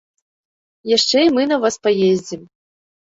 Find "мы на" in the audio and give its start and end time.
1.35-1.57